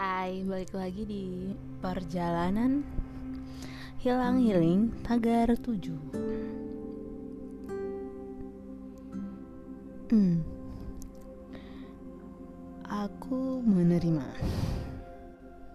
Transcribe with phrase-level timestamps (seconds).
[0.00, 2.80] Hai, balik lagi di perjalanan
[4.00, 5.92] hilang healing tagar 7
[10.08, 10.40] Hmm.
[12.88, 14.24] Aku menerima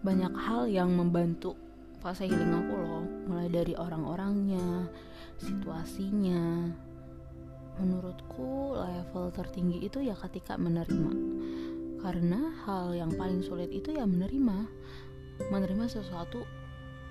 [0.02, 1.54] Banyak hal yang membantu
[2.02, 3.05] fase healing aku loh.
[3.30, 4.89] Mulai dari orang-orangnya,
[5.38, 6.73] situasinya.
[7.78, 11.13] Menurutku level tertinggi itu ya ketika menerima
[12.05, 14.70] karena hal yang paling sulit itu ya menerima.
[15.50, 16.46] Menerima sesuatu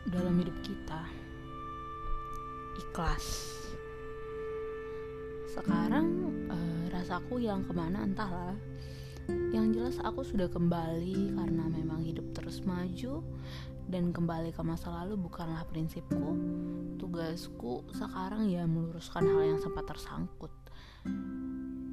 [0.07, 1.03] dalam hidup kita.
[2.79, 3.27] Ikhlas.
[5.51, 6.07] Sekarang
[6.47, 8.55] uh, rasaku yang ke mana entahlah.
[9.51, 13.27] Yang jelas aku sudah kembali karena memang hidup terus maju
[13.91, 16.39] dan kembali ke masa lalu bukanlah prinsipku.
[17.03, 20.55] Tugasku sekarang ya meluruskan hal yang sempat tersangkut.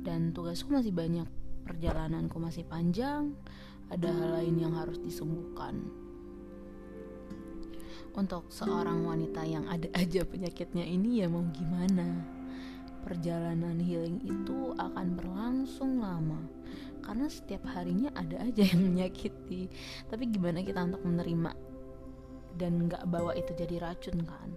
[0.06, 3.34] Dan tugasku masih banyak perjalananku masih panjang,
[3.92, 5.84] ada hal lain yang harus disembuhkan.
[8.12, 12.24] Untuk seorang wanita yang ada aja penyakitnya ini ya mau gimana?
[13.02, 16.38] Perjalanan healing itu akan berlangsung lama
[17.02, 19.68] karena setiap harinya ada aja yang menyakiti.
[20.08, 21.52] Tapi gimana kita untuk menerima
[22.60, 24.54] dan nggak bawa itu jadi racun kan?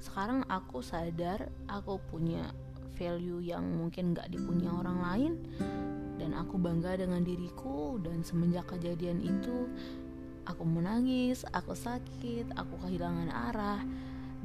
[0.00, 2.48] Sekarang aku sadar aku punya
[2.96, 5.32] value yang mungkin nggak dipunya orang lain
[6.22, 9.66] dan aku bangga dengan diriku dan semenjak kejadian itu
[10.46, 13.82] aku menangis, aku sakit, aku kehilangan arah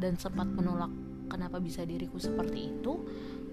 [0.02, 0.90] dan sempat menolak
[1.30, 2.98] kenapa bisa diriku seperti itu.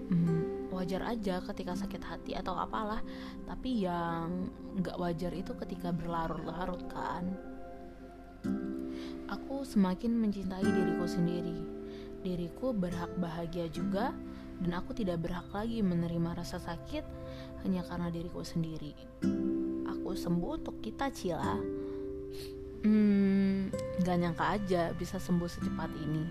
[0.09, 3.05] Hmm, wajar aja ketika sakit hati atau apalah,
[3.45, 4.49] tapi yang
[4.81, 7.29] nggak wajar itu ketika berlarut-larut kan.
[9.29, 11.57] Aku semakin mencintai diriku sendiri.
[12.25, 14.17] Diriku berhak bahagia juga
[14.61, 17.03] dan aku tidak berhak lagi menerima rasa sakit
[17.65, 18.93] hanya karena diriku sendiri.
[19.89, 21.55] Aku sembuh untuk kita Cila.
[22.85, 23.73] Hmm,
[24.05, 26.23] gak nyangka aja bisa sembuh secepat ini.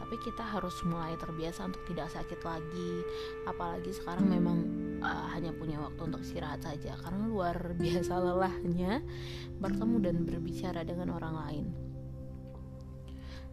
[0.00, 2.92] Tapi kita harus mulai terbiasa untuk tidak sakit lagi.
[3.44, 4.58] Apalagi sekarang memang
[5.04, 9.04] uh, hanya punya waktu untuk istirahat saja karena luar biasa lelahnya
[9.60, 11.91] bertemu dan berbicara dengan orang lain.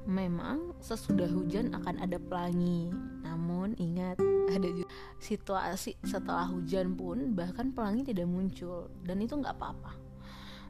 [0.09, 2.89] Memang sesudah hujan akan ada pelangi,
[3.21, 4.17] namun ingat
[4.49, 4.89] ada juga
[5.21, 9.93] situasi setelah hujan pun bahkan pelangi tidak muncul dan itu nggak apa-apa.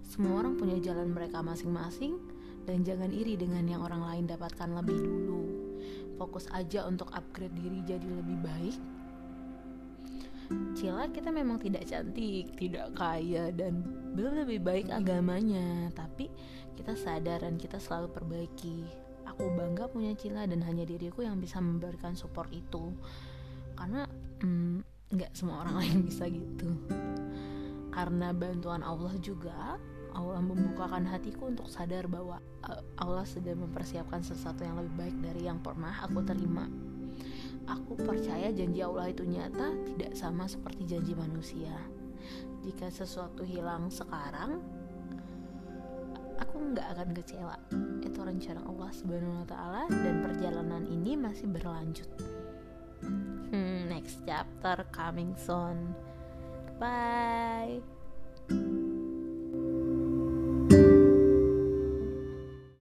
[0.04, 2.20] Semua orang punya jalan mereka masing-masing
[2.68, 5.44] dan jangan iri dengan yang orang lain dapatkan lebih dulu.
[6.20, 8.78] Fokus aja untuk upgrade diri jadi lebih baik.
[10.76, 13.88] Cila kita memang tidak cantik, tidak kaya dan
[14.20, 16.28] belum lebih baik agamanya, tapi
[16.76, 19.08] kita sadar dan kita selalu perbaiki
[19.40, 22.92] aku bangga punya Cila dan hanya diriku yang bisa memberikan support itu.
[23.72, 24.04] Karena
[24.44, 24.84] mm,
[25.16, 26.76] nggak mm, semua orang lain bisa gitu.
[27.88, 29.80] Karena bantuan Allah juga
[30.12, 35.48] Allah membukakan hatiku untuk sadar bahwa uh, Allah sedang mempersiapkan sesuatu yang lebih baik dari
[35.48, 36.68] yang pernah aku terima.
[37.64, 41.72] Aku percaya janji Allah itu nyata tidak sama seperti janji manusia.
[42.60, 44.60] Jika sesuatu hilang sekarang
[46.74, 47.56] nggak akan kecewa.
[48.06, 52.10] Itu rencana Allah Subhanahu Wa Taala dan perjalanan ini masih berlanjut.
[53.50, 55.96] Hmm, next chapter coming soon